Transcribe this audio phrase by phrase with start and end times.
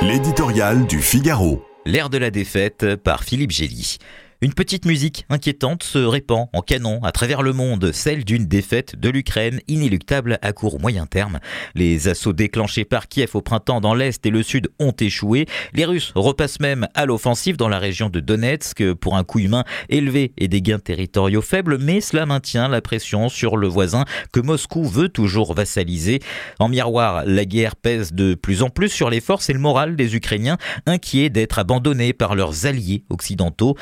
[0.00, 1.60] L'éditorial du Figaro.
[1.84, 3.98] L'air de la défaite par Philippe Gély.
[4.40, 8.94] Une petite musique inquiétante se répand en canon à travers le monde, celle d'une défaite
[8.94, 11.40] de l'Ukraine inéluctable à court ou moyen terme.
[11.74, 15.46] Les assauts déclenchés par Kiev au printemps dans l'Est et le Sud ont échoué.
[15.74, 19.64] Les Russes repassent même à l'offensive dans la région de Donetsk pour un coût humain
[19.88, 24.38] élevé et des gains territoriaux faibles, mais cela maintient la pression sur le voisin que
[24.38, 26.20] Moscou veut toujours vassaliser.
[26.60, 29.96] En miroir, la guerre pèse de plus en plus sur les forces et le moral
[29.96, 33.74] des Ukrainiens, inquiets d'être abandonnés par leurs alliés occidentaux.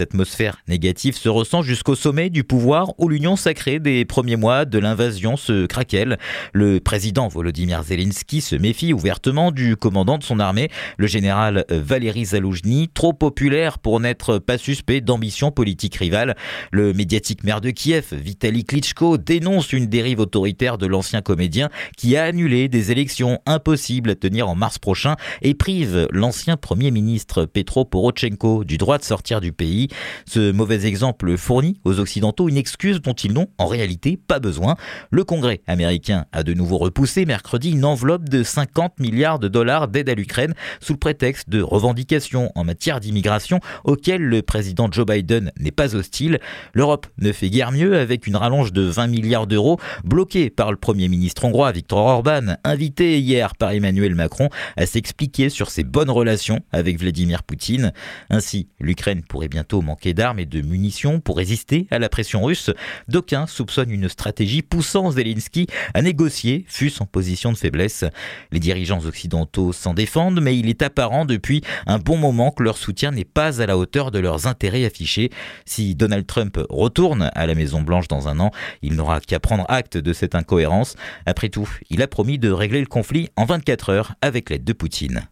[0.00, 4.78] Atmosphère négative se ressent jusqu'au sommet du pouvoir où l'union sacrée des premiers mois de
[4.78, 6.18] l'invasion se craquelle.
[6.52, 12.26] Le président Volodymyr Zelensky se méfie ouvertement du commandant de son armée, le général Valéry
[12.26, 16.36] Zaloujny, trop populaire pour n'être pas suspect d'ambition politique rivale.
[16.72, 22.16] Le médiatique maire de Kiev, Vitaly Klitschko, dénonce une dérive autoritaire de l'ancien comédien qui
[22.16, 27.44] a annulé des élections impossibles à tenir en mars prochain et prive l'ancien premier ministre
[27.44, 29.83] Petro Porochenko du droit de sortir du pays.
[30.26, 34.76] Ce mauvais exemple fournit aux Occidentaux une excuse dont ils n'ont en réalité pas besoin.
[35.10, 39.88] Le Congrès américain a de nouveau repoussé mercredi une enveloppe de 50 milliards de dollars
[39.88, 45.06] d'aide à l'Ukraine sous le prétexte de revendications en matière d'immigration auxquelles le président Joe
[45.06, 46.38] Biden n'est pas hostile.
[46.72, 50.76] L'Europe ne fait guère mieux avec une rallonge de 20 milliards d'euros bloquée par le
[50.76, 56.10] Premier ministre hongrois Viktor Orban, invité hier par Emmanuel Macron à s'expliquer sur ses bonnes
[56.10, 57.92] relations avec Vladimir Poutine.
[58.30, 62.70] Ainsi, l'Ukraine pourrait bientôt manquer d'armes et de munitions pour résister à la pression russe.
[63.08, 68.04] D'aucuns soupçonnent une stratégie poussant Zelensky à négocier, fût-ce en position de faiblesse.
[68.52, 72.76] Les dirigeants occidentaux s'en défendent, mais il est apparent depuis un bon moment que leur
[72.76, 75.30] soutien n'est pas à la hauteur de leurs intérêts affichés.
[75.64, 78.50] Si Donald Trump retourne à la Maison Blanche dans un an,
[78.82, 80.96] il n'aura qu'à prendre acte de cette incohérence.
[81.26, 84.72] Après tout, il a promis de régler le conflit en 24 heures avec l'aide de
[84.72, 85.22] Poutine.